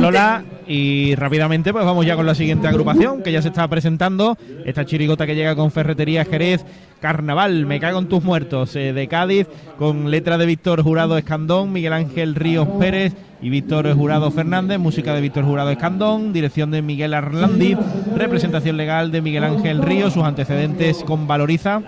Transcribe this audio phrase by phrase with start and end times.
[0.00, 0.42] Lola.
[0.66, 4.38] Y rápidamente, pues vamos ya con la siguiente agrupación que ya se está presentando.
[4.64, 6.64] Esta chirigota que llega con Ferretería Jerez,
[7.00, 11.72] Carnaval, Me cago en tus muertos, eh, de Cádiz, con letra de Víctor Jurado Escandón,
[11.72, 16.82] Miguel Ángel Ríos Pérez y Víctor Jurado Fernández, música de Víctor Jurado Escandón, dirección de
[16.82, 17.76] Miguel Arlandi,
[18.14, 21.80] representación legal de Miguel Ángel Ríos, sus antecedentes con Valoriza.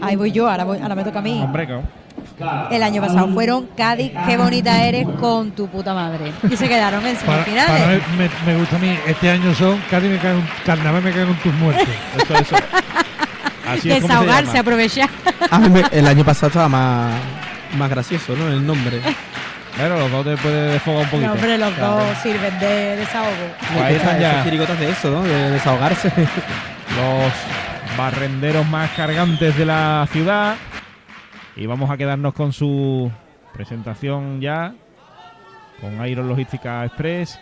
[0.00, 1.40] Ahí voy yo, ahora, voy, ahora me toca a mí.
[1.42, 1.82] Hombre, claro.
[2.70, 6.32] El año pasado fueron Cádiz, qué bonita eres con tu puta madre.
[6.50, 7.82] Y se quedaron en Para- semifinales.
[7.82, 8.00] para mí
[8.46, 8.98] me, me gusta a mí.
[9.06, 11.88] Este año son Cádiz me cago en- Carnaval me cago en tus muertos.
[12.22, 12.56] Eso, eso.
[13.68, 15.08] Así es como se Desahogarse, aprovechar.
[15.50, 17.12] A mí me- el año pasado estaba más,
[17.78, 18.48] más gracioso, ¿no?
[18.48, 19.00] El nombre.
[19.78, 21.26] Bueno, los dos te puede desfogar un poquito.
[21.28, 21.92] No, hombre, los Claro.
[21.96, 23.30] dos sirven de desahogo.
[23.72, 25.22] Pues ahí están ya chirigotas de eso, ¿no?
[25.22, 26.12] De desahogarse.
[26.16, 27.32] los
[27.96, 30.56] barrenderos más cargantes de la ciudad.
[31.56, 33.10] Y vamos a quedarnos con su
[33.52, 34.74] presentación ya.
[35.80, 37.38] Con Iron Logística Express.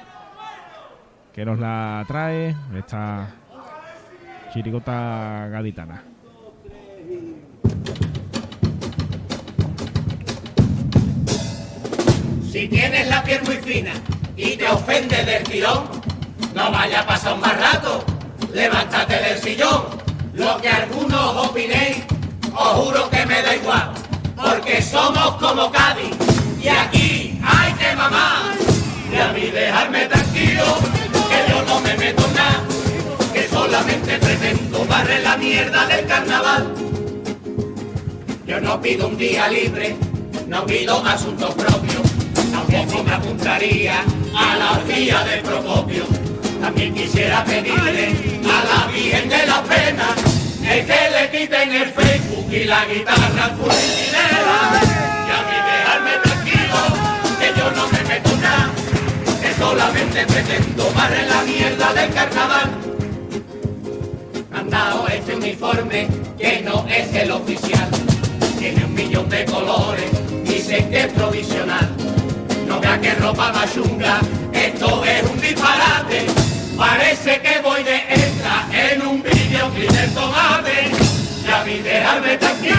[1.32, 2.56] Que nos la trae.
[2.76, 3.28] Esta
[4.52, 6.04] chirigota gaditana.
[12.50, 13.92] Si tienes la piel muy fina
[14.36, 15.84] y te ofende del tirón,
[16.52, 18.04] no vaya a pasar un mal rato,
[18.52, 19.84] levántate del sillón.
[20.34, 22.04] Lo que algunos opinéis,
[22.52, 23.92] os juro que me da igual,
[24.42, 26.14] porque somos como Cádiz
[26.62, 28.56] y aquí hay que mamar.
[29.12, 30.64] Y a mí dejarme tranquilo,
[31.28, 32.62] que yo no me meto nada,
[33.32, 36.74] que solamente pretendo barrer la mierda del carnaval.
[38.46, 39.96] Yo no pido un día libre,
[40.46, 42.02] no pido asuntos propios,
[42.52, 44.04] tampoco me apuntaría
[44.36, 46.04] a la orgía del Procopio.
[46.60, 50.29] También quisiera pedirle a la Virgen de la Pena
[50.70, 54.56] el que le quiten el Facebook y la guitarra puricinera.
[55.26, 56.78] Y a mí dejarme tranquilo,
[57.40, 58.70] que yo no me meto nada,
[59.42, 62.70] que solamente pretendo barrer la mierda del carnaval.
[64.52, 67.88] Han dado este uniforme que no es el oficial.
[68.58, 70.10] Tiene un millón de colores,
[70.44, 71.88] dicen que es provisional.
[72.66, 74.20] No vea que ropa más chunga,
[74.52, 76.26] esto es un disparate.
[76.76, 78.09] Parece que voy de
[79.80, 80.90] vídeo del tomate.
[81.44, 82.76] Y a mí dejarme tranquilo,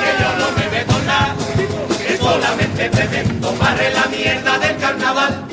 [0.00, 1.34] que yo no me en nada,
[1.98, 5.44] que solamente pretendo barrer la mierda del carnaval.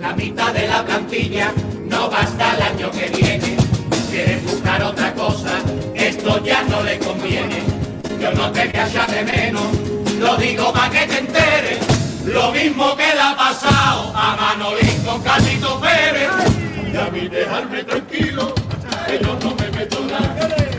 [0.00, 1.52] La mitad de la plantilla
[1.88, 3.56] no basta el año que viene.
[4.10, 5.50] Quieren buscar otra cosa,
[5.94, 7.62] esto ya no le conviene.
[8.20, 9.66] Yo no te voy a echar de menos,
[10.18, 11.78] lo digo para que te enteres.
[12.24, 16.28] Lo mismo que le ha pasado a Manolín con Carlito Pérez.
[16.92, 18.54] Y a mí dejarme tranquilo,
[19.14, 20.75] yo no me meto nada,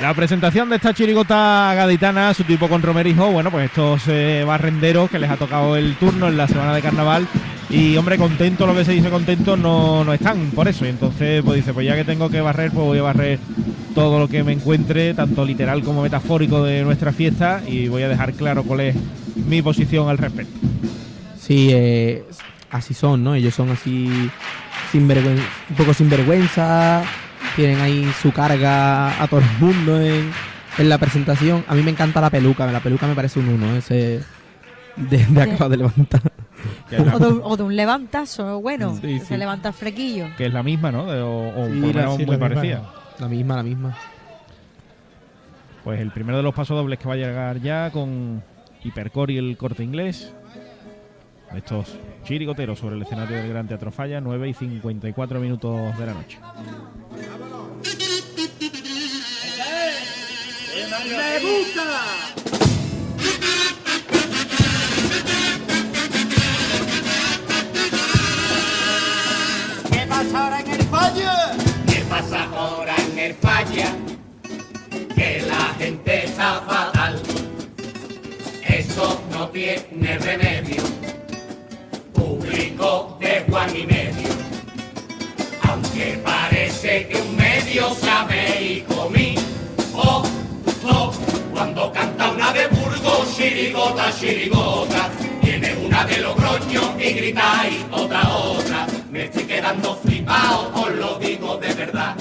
[0.00, 5.10] La presentación de esta chirigota gaditana, su tipo con Romerijo, bueno, pues estos eh, barrenderos
[5.10, 7.26] que les ha tocado el turno en la semana de carnaval
[7.68, 10.86] y, hombre, contento, lo que se dice contento, no, no están por eso.
[10.86, 13.38] Y entonces, pues dice, pues ya que tengo que barrer, pues voy a barrer
[13.94, 18.08] todo lo que me encuentre, tanto literal como metafórico de nuestra fiesta y voy a
[18.08, 18.96] dejar claro cuál es
[19.36, 20.58] mi posición al respecto.
[21.38, 22.24] Sí, eh,
[22.70, 23.34] así son, ¿no?
[23.34, 24.30] Ellos son así
[24.92, 27.02] sinvergüen- un poco sinvergüenza,
[27.56, 30.30] tienen ahí su carga a todo el mundo en,
[30.78, 31.64] en la presentación.
[31.68, 34.20] A mí me encanta la peluca, la peluca me parece un uno, ese
[34.96, 36.20] de, de acabo de levantar.
[37.14, 39.26] O de, un- o de un levantazo, bueno, Sí, que sí.
[39.26, 40.26] se levanta el frequillo.
[40.36, 41.06] que es la misma, ¿no?
[41.06, 42.38] De- o o Sí, la- muy la misma.
[42.38, 42.82] parecida.
[43.18, 43.96] La misma, la misma.
[45.84, 48.42] Pues el primero de los pasodobles que va a llegar ya con
[48.84, 50.32] Hipercore y el corte inglés.
[51.54, 56.12] Estos chirigoteros sobre el escenario del Gran Teatro Falla, 9 y 54 minutos de la
[56.14, 56.38] noche.
[61.02, 61.16] ¿Qué
[70.08, 71.56] pasa ahora en el falla?
[71.86, 73.96] ¿Qué pasa ahora en el falla?
[75.14, 77.22] Que la gente está fatal.
[78.68, 80.82] Esto no tiene remedio.
[82.12, 84.28] Público de Juan y medio.
[85.62, 89.34] Aunque parece que un medio sabe y comí.
[91.52, 95.08] Cuando canta una de Burgos, chirigota, chirigota.
[95.40, 98.86] Tiene una de Logroño y grita y otra, otra.
[99.10, 102.16] Me estoy quedando flipado, os lo digo de verdad.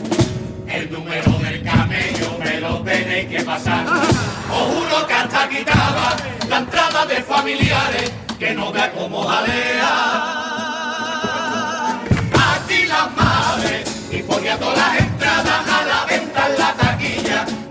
[0.68, 3.86] El número del camello me lo tenéis que pasar.
[3.88, 6.16] Os juro que hasta quitaba
[6.48, 8.90] la entrada de familiares que no vea.
[12.54, 15.09] Aquí las madres y ponía las entradas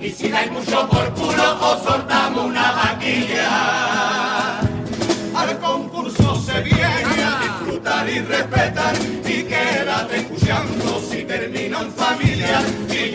[0.09, 4.59] Y si dais mucho por culo, os soltamos una vaquilla.
[5.37, 8.95] Al concurso se viene a disfrutar y respetar.
[9.27, 12.63] Y quédate escuchando si termino en familia.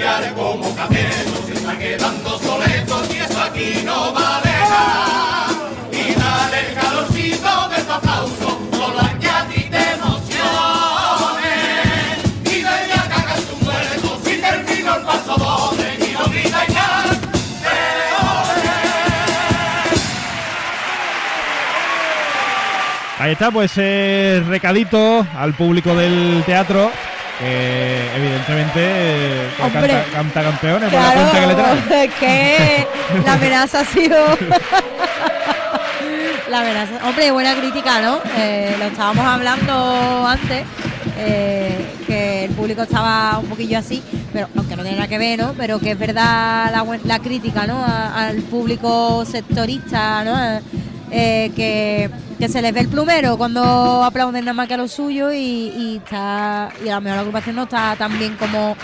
[0.08, 3.02] Haré como cabello se está quedando soleto.
[3.12, 4.43] Y eso aquí no va
[23.24, 26.92] Ahí está, pues eh, recadito al público del teatro,
[27.40, 29.94] que evidentemente eh, que Hombre.
[29.94, 31.78] canta, canta campeones por la cuenta que le trae.
[31.84, 32.88] Claro, es que
[33.26, 34.18] la amenaza ha sido.
[36.50, 36.92] la amenaza.
[37.08, 38.20] Hombre, buena crítica, ¿no?
[38.36, 40.66] Eh, lo estábamos hablando antes,
[41.18, 44.04] eh, que el público estaba un poquillo así,
[44.34, 45.54] pero aunque no tiene nada que ver, ¿no?
[45.58, 46.74] Pero que es verdad
[47.06, 47.86] la, crítica, ¿no?
[47.86, 50.60] A- al público sectorista, ¿no?
[51.16, 54.88] Eh, que, que se les ve el plumero cuando aplauden nada más que a lo
[54.88, 55.38] suyo y,
[55.78, 58.76] y está y a lo mejor la agrupación no está tan bien como,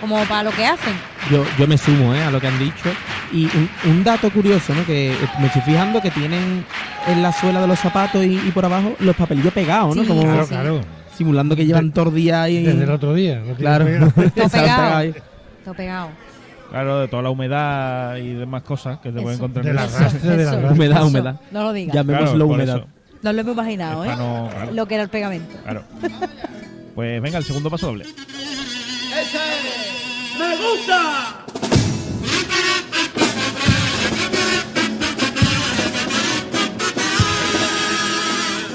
[0.00, 0.94] como para lo que hacen.
[1.30, 2.22] Yo, yo me sumo ¿eh?
[2.24, 2.88] a lo que han dicho.
[3.32, 4.86] Y un, un dato curioso, ¿no?
[4.86, 6.64] Que me estoy fijando que tienen
[7.06, 10.02] en la suela de los zapatos y, y por abajo los papelillos pegados, ¿no?
[10.02, 10.48] Sí, Como Claro, sí.
[10.50, 10.80] claro.
[11.14, 12.62] simulando que llevan todo el día ahí.
[12.64, 13.42] Desde el otro día.
[13.58, 13.84] Claro.
[14.50, 15.12] pegado.
[15.64, 16.08] Todo pegado.
[16.74, 19.84] Claro, de toda la humedad y demás cosas que se pueden encontrar De en la
[19.84, 20.72] el- arrastre, de la Eso.
[20.72, 21.40] Humedad, Eso, humedad.
[21.52, 21.94] No lo digas.
[21.94, 22.76] Llamémoslo Claro, humedad.
[22.78, 22.86] eso.
[23.22, 24.14] No lo hemos imaginado, Es ¿eh?
[24.16, 24.72] para no- claro.
[24.72, 25.56] Lo que era el pegamento.
[25.62, 25.82] Claro.
[26.96, 28.06] Pues venga, el segundo paso doble.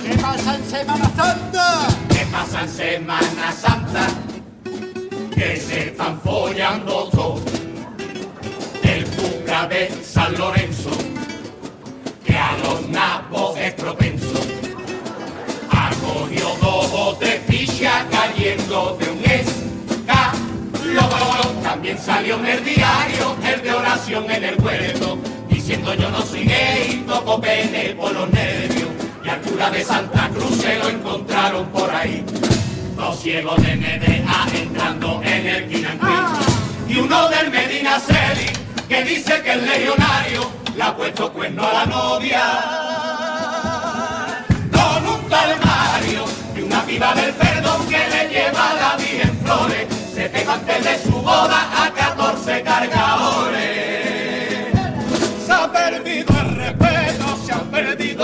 [0.03, 1.87] ¿Qué pasa en Semana Santa?
[2.09, 4.07] ¿Qué pasa en Semana Santa?
[5.33, 7.41] Que se están follando todo.
[9.67, 10.89] De San Lorenzo,
[12.25, 14.39] que a los nabos es propenso.
[15.69, 19.51] Acogió dos botes picha cayendo de un escalón.
[21.61, 25.19] También salió en el diario el de oración en el huerto,
[25.49, 28.89] diciendo yo no soy gay, toco pene por los nervios.
[29.25, 32.23] Y al cura de Santa Cruz se lo encontraron por ahí.
[32.95, 36.07] Dos ciegos de Medea entrando en el Quinanquí.
[36.87, 38.58] Y uno del Medina Celi,
[38.89, 42.41] que dice que el legionario le ha puesto cuerno a la novia
[44.71, 46.25] con un tal Mario
[46.55, 49.87] y una piba del perdón que le lleva la vida en flores.
[50.15, 53.68] Se pegó antes de su boda a 14 cargadores.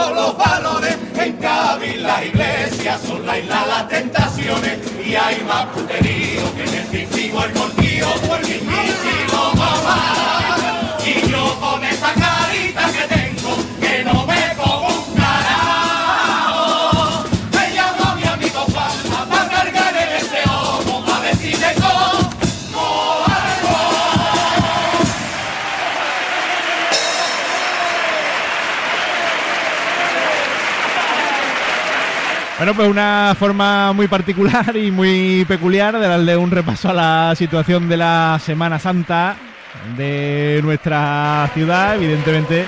[0.06, 0.98] Perdido los valores.
[1.18, 6.74] En Cádiz las iglesias son la isla las tentaciones y hay más puterío que en
[6.74, 10.65] el testigo el morquillo o el mismísimo mamá.
[32.66, 37.36] Bueno, pues una forma muy particular y muy peculiar de darle un repaso a la
[37.38, 39.36] situación de la Semana Santa
[39.96, 42.66] de nuestra ciudad, evidentemente,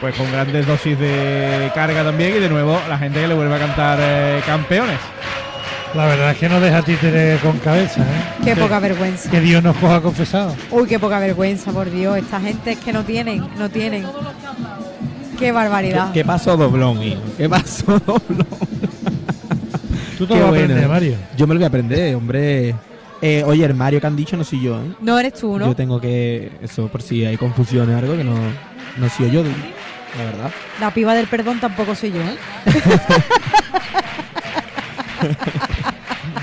[0.00, 3.56] pues con grandes dosis de carga también y de nuevo la gente que le vuelve
[3.56, 5.00] a cantar eh, campeones.
[5.94, 8.44] La verdad es que no deja títere con cabeza, ¿eh?
[8.44, 9.28] Qué Que- poca vergüenza.
[9.28, 10.54] Que Dios nos coja confesado.
[10.70, 12.16] Uy, qué poca vergüenza, por Dios.
[12.16, 14.04] Esta gente es que no tienen, no tienen.
[15.36, 16.12] Qué ¿Qué, barbaridad.
[16.12, 17.20] qué pasó, doblón, hijo?
[17.36, 18.46] ¿Qué pasó, doblón?
[20.18, 21.16] Tú te lo vas a aprender, Mario.
[21.36, 22.74] Yo me lo voy a aprender, hombre.
[23.20, 24.92] Eh, oye, el Mario que han dicho no soy yo, ¿eh?
[25.00, 25.66] No eres tú, ¿no?
[25.66, 26.50] Yo tengo que.
[26.62, 30.50] Eso, por si hay confusiones o algo, que no, no soy yo, la verdad.
[30.80, 32.36] La piba del perdón tampoco soy yo, ¿eh?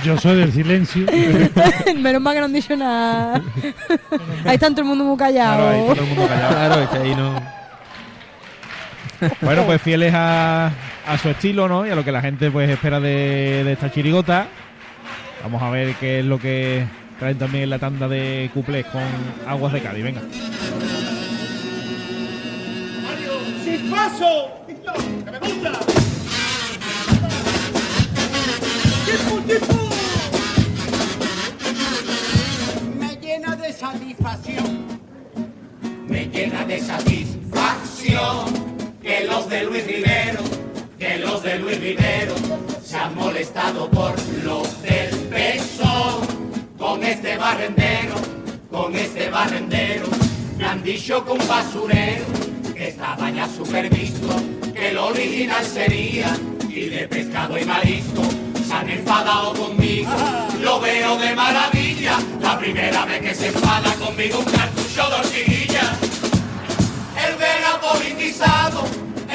[0.04, 1.06] Yo soy del silencio.
[1.98, 3.42] Menos mal que no han dicho nada.
[4.46, 5.94] Ahí está todo el mundo muy Claro, ahí callado.
[5.96, 6.50] todo el mundo callado.
[6.56, 7.42] Claro, es que ahí no.
[9.42, 10.72] Bueno, pues fieles a,
[11.10, 11.88] a su estilo, ¿no?
[11.88, 14.48] Y a lo que la gente pues espera de, de esta chirigota.
[15.42, 16.86] Vamos a ver qué es lo que
[17.18, 19.02] traen también en la tanda de cuplés con
[19.48, 20.04] Aguas de Cádiz.
[20.04, 20.22] Venga.
[23.64, 24.52] ¡Sin paso!
[24.68, 25.72] ¡Que me gusta!
[29.06, 29.90] ¡Tiempo, tiempo!
[33.00, 35.00] Me llena de satisfacción.
[36.08, 38.46] Me llena de satisfacción
[39.02, 40.44] que los de Luis Rivero,
[41.10, 42.36] que los de Luis Rivero
[42.84, 44.14] se han molestado por
[44.44, 46.22] los del peso.
[46.78, 48.16] Con este barrendero,
[48.70, 50.06] con este barrendero,
[50.58, 52.26] me han dicho un basurero
[52.76, 54.28] que estaba ya super visto,
[54.74, 56.38] que lo original sería
[56.70, 58.22] y de pescado y marisco.
[58.66, 60.12] Se han enfadado conmigo,
[60.62, 62.20] lo veo de maravilla.
[62.40, 65.18] La primera vez que se enfada conmigo un cartucho de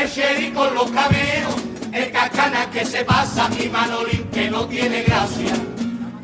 [0.04, 1.54] el sherry con los cameos,
[1.92, 5.54] el cacana que se pasa y Manolín que no tiene gracia.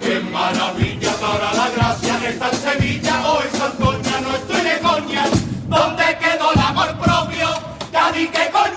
[0.01, 2.29] ¡Qué maravilla para la gracia!
[2.29, 4.21] ¿Está en Sevilla o en Santoña?
[4.21, 5.25] No estoy de coña.
[5.69, 7.49] ¿Dónde quedó el amor propio?
[7.91, 8.70] Cádiz, ¿qué coño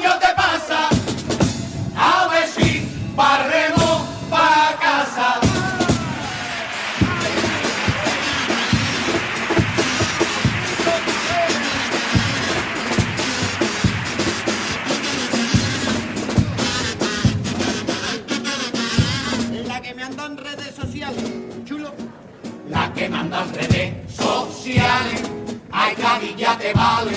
[23.03, 25.24] que manda en redes sociales.
[25.72, 27.12] Ay, Cádiz, ya te vale.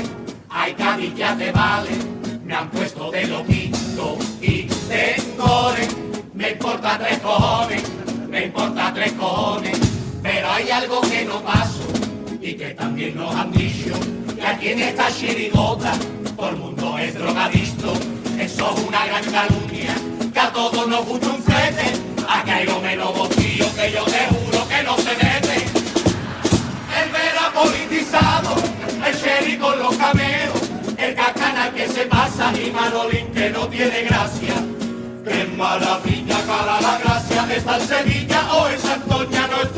[0.51, 1.91] Ay, Cádiz, ya te vale.
[2.43, 5.87] Me han puesto de loquito y de gore.
[6.35, 7.85] Me importa tres cojones,
[8.29, 9.79] me importa tres cojones.
[10.25, 11.87] Pero hay algo que no paso
[12.41, 13.95] y que también nos han dicho.
[14.35, 15.93] Que aquí en esta chirigota
[16.37, 17.93] todo el mundo es drogadicto.
[18.41, 19.95] Eso es una gran calumnia,
[20.35, 21.93] que a todos nos gusta un flete.
[22.29, 25.36] Aquí hay lo menos que yo te juro que no se mete.
[27.57, 28.55] Politizado,
[29.07, 30.61] el sherry con los cameos,
[30.99, 34.55] el cacana que se pasa y Manolín que no tiene gracia.
[35.25, 37.47] ¡Qué maravilla cara la gracia!
[37.57, 39.47] ¿Está en Sevilla o en Santoña?
[39.47, 39.76] No estoy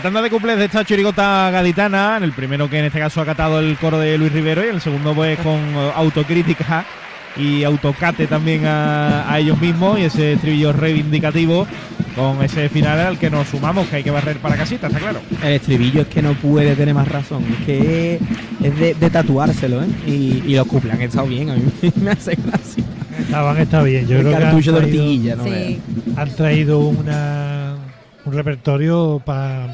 [0.00, 3.20] La tanda de cuplés de esta chirigota gaditana, en el primero que en este caso
[3.20, 5.60] ha catado el coro de Luis Rivero y el segundo pues con
[5.94, 6.86] autocrítica
[7.36, 11.66] y autocate también a, a ellos mismos y ese estribillo reivindicativo
[12.16, 15.20] con ese final al que nos sumamos que hay que barrer para casita, está claro.
[15.44, 17.44] El estribillo es que no puede tener más razón.
[17.58, 18.18] Es que
[18.62, 19.86] es, de, de tatuárselo, ¿eh?
[20.06, 21.50] Y, y los cuplés han estado bien.
[21.50, 21.62] A mí
[21.96, 22.84] me hace gracia.
[23.18, 24.06] Estaban, está bien.
[24.08, 25.44] Yo el creo que han cartucho de traído, ortiguilla, ¿no?
[25.44, 25.50] Sí.
[25.50, 25.78] veas.
[26.16, 27.59] han traído una,
[28.24, 29.66] un repertorio para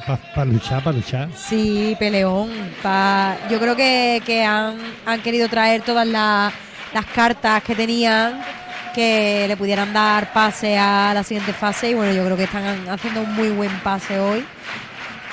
[0.45, 1.29] luchar, para luchar.
[1.35, 2.49] Sí, peleón.
[2.83, 6.53] pa- Yo creo que, que han, han querido traer todas la-
[6.95, 8.41] las cartas que tenían
[8.95, 12.89] que le pudieran dar pase a la siguiente fase y bueno, yo creo que están
[12.89, 14.43] haciendo un muy buen pase hoy.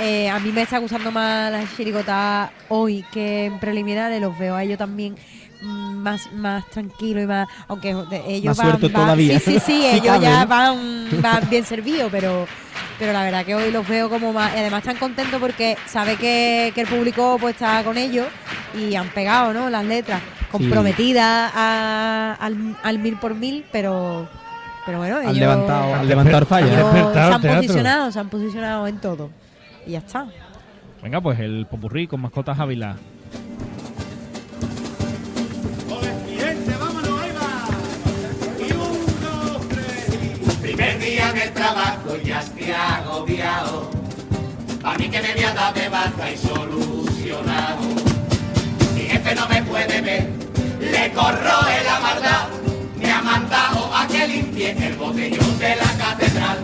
[0.02, 4.56] Eh, a mí me está gustando más la chirigota hoy que en preliminares, los veo
[4.56, 5.16] a ellos también
[6.04, 7.96] más, más tranquilo y más, aunque
[8.28, 9.40] ellos Más van, todavía.
[9.40, 12.46] sí, sí, sí, Sí ellos ya van, van bien servidos, pero
[13.00, 16.16] pero la verdad que hoy los veo como más y además están contentos porque sabe
[16.16, 18.28] que, que el público pues está con ellos
[18.80, 24.28] y han pegado no las letras comprometidas a- al, al mil por mil pero
[24.86, 26.68] pero bueno Han ellos, levantado, han levantado el fallo.
[26.68, 27.62] ellos Han despertado se han teatro.
[27.62, 29.30] posicionado se han posicionado en todo
[29.88, 30.26] y ya está
[31.02, 32.96] Venga, pues el popurrí con mascotas Ávila.
[42.64, 43.90] Estoy agobiado.
[44.84, 47.82] A mí que me voy a dar de baja y solucionado.
[48.94, 50.30] Mi jefe no me puede ver,
[50.80, 52.48] le corroe la maldad.
[52.98, 56.58] Me ha mandado a que limpie el botellón de la catedral.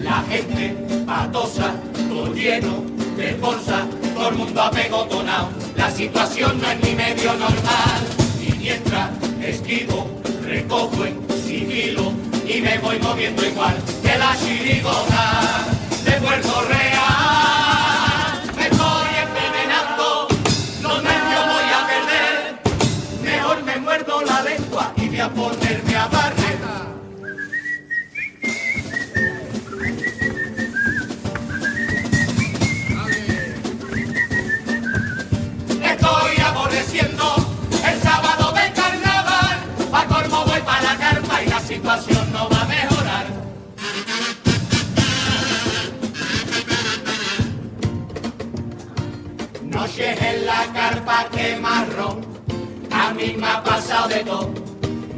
[0.00, 1.74] La gente patosa,
[2.08, 2.84] todo lleno
[3.16, 5.48] de bolsa, todo el mundo apegotonado.
[5.76, 8.00] La situación no es ni medio normal.
[8.40, 9.10] Y mientras
[9.42, 10.08] esquivo,
[10.44, 12.12] recojo en sigilo
[12.46, 13.76] y me voy moviendo igual
[14.18, 15.66] la chirigota
[16.04, 16.77] de Puerto Real.
[49.98, 52.24] Noches en la carpa que marrón,
[52.92, 54.48] a mí me ha pasado de todo,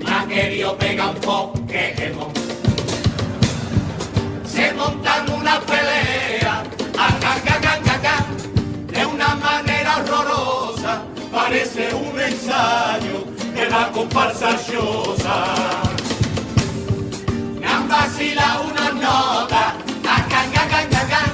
[0.03, 2.33] me ha querido pegar un Pokémon.
[4.47, 6.63] Se montan una pelea,
[6.97, 8.25] acá,
[8.87, 15.45] de una manera horrorosa, parece un ensayo de la comparsa chosa.
[17.61, 19.75] Me han vacilado una nota,
[20.09, 21.33] acá,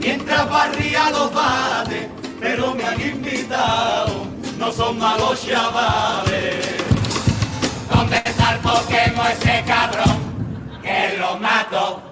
[0.00, 2.11] mientras barría los bates,
[2.42, 4.26] pero me han invitado,
[4.58, 6.66] no son malos chavales.
[7.88, 10.80] ¿Dónde está el Pokémon ese cabrón?
[10.82, 12.11] Que lo mato.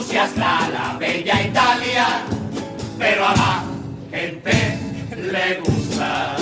[0.00, 2.06] Está la bella Italia,
[2.98, 3.62] pero a la
[4.10, 4.78] gente
[5.16, 6.36] le gusta.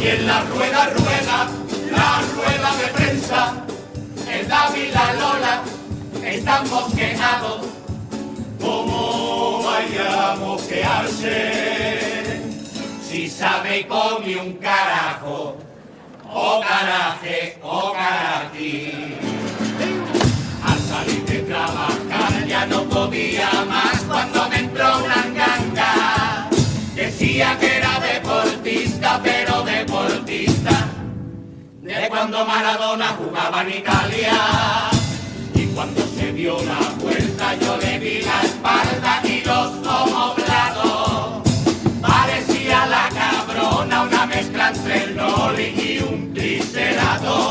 [0.00, 1.48] Y en la rueda, rueda,
[1.90, 3.54] la rueda de prensa,
[4.28, 5.62] el David y la Lola
[6.24, 7.66] están mosqueados.
[8.60, 11.06] ¿Cómo vaya a?
[13.08, 15.56] Si sabe y come un carajo,
[16.28, 19.16] o caraje, o carají.
[20.64, 21.95] Al salir de trabajar
[22.56, 26.48] ya no podía más cuando me entró una ganga.
[26.94, 30.74] Decía que era deportista, pero deportista.
[31.82, 34.36] De cuando Maradona jugaba en Italia.
[35.54, 41.42] Y cuando se dio la vuelta yo le vi la espalda y los homoblados.
[42.00, 47.45] Parecía la cabrona, una mezcla entre el Noli y un tricerador.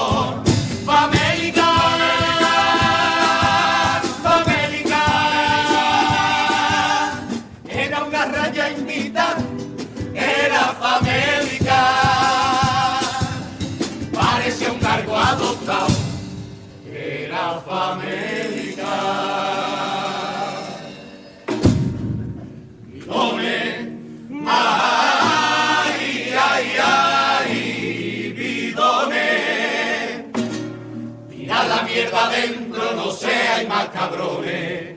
[31.45, 34.95] Tira la mierda adentro, no seáis más cabrones.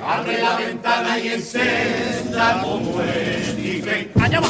[0.00, 4.48] Abre la ventana y encenda como es Stephen Allá va.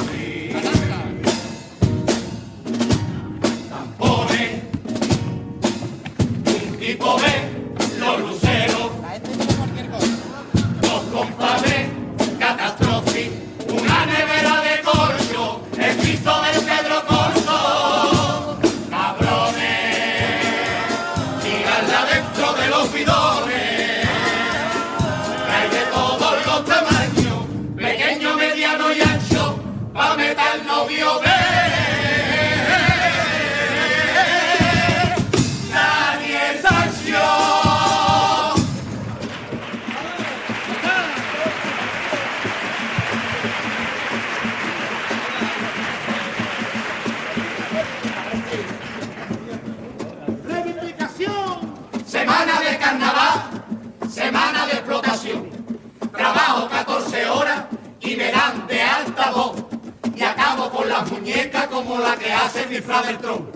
[62.44, 63.50] Hace mi del tron.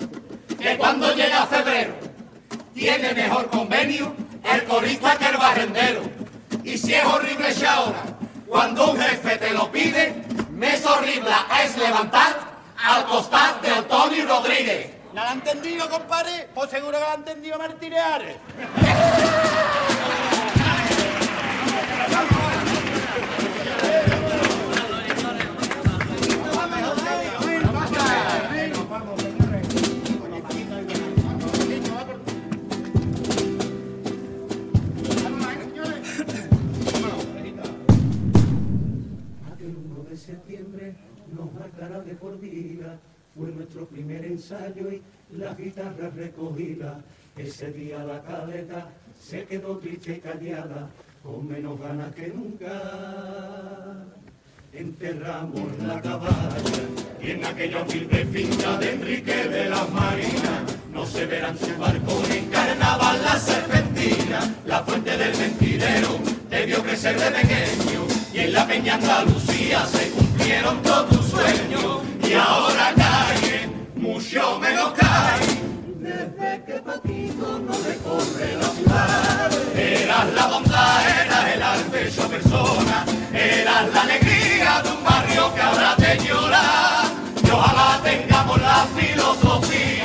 [0.59, 1.95] Que cuando llega febrero
[2.75, 4.15] tiene mejor convenio
[4.45, 6.03] el corista que el barrendero.
[6.65, 8.03] Y si es horrible ya ahora,
[8.47, 11.31] cuando un jefe te lo pide, me horrible
[11.65, 12.51] es levantar
[12.83, 14.91] al costar de Antonio Rodríguez.
[15.13, 16.49] ¿No lo ha entendido, compadre?
[16.55, 18.37] Pues seguro que lo ha entendido Martínez.
[41.35, 42.99] Nos marcará de por vida
[43.35, 45.03] Fue nuestro primer ensayo y
[45.37, 47.01] la guitarra recogida.
[47.37, 48.89] Ese día la caleta
[49.21, 50.89] se quedó triste y callada,
[51.23, 52.73] con menos ganas que nunca.
[54.73, 56.83] Enterramos la caballa
[57.23, 60.63] y en aquella humilde finca de Enrique de las Marinas
[60.93, 67.19] no se verán su barco ni carnaval la serpentina, la fuente del mentirero debió crecer
[67.19, 71.20] de pequeño y en la peña Andalucía se cumplieron todos
[72.23, 75.61] y ahora cae, mucho menos cae.
[75.99, 83.05] Desde que Paquito no recorre la ciudad, eras la bondad, eras el arte hecho persona,
[83.33, 86.63] eras la alegría de un barrio que ahora te llora.
[87.45, 90.00] Y ojalá tengamos la filosofía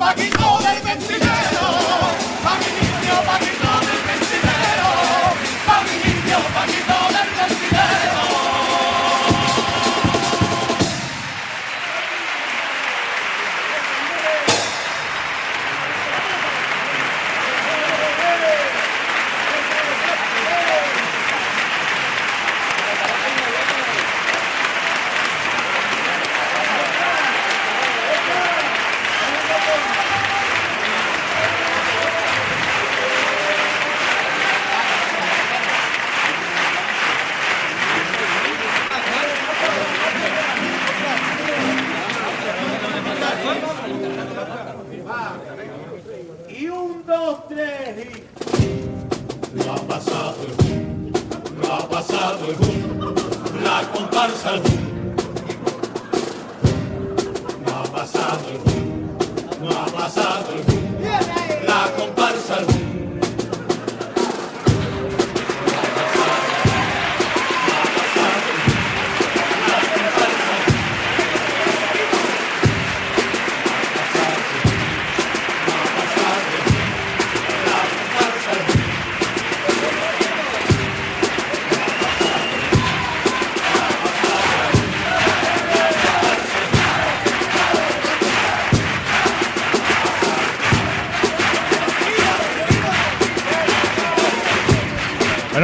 [0.00, 0.39] Pakistan.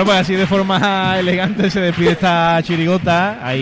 [0.06, 3.44] Pues así de forma elegante se despide esta chirigota.
[3.44, 3.54] Ahí